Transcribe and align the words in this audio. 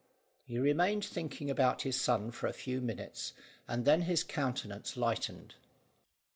He 0.43 0.57
remained 0.57 1.05
thinking 1.05 1.51
about 1.51 1.83
his 1.83 2.01
son 2.01 2.31
for 2.31 2.47
a 2.47 2.53
few 2.53 2.81
minutes 2.81 3.33
and 3.67 3.85
then 3.85 4.01
his 4.01 4.23
countenance 4.23 4.97
lightened. 4.97 5.53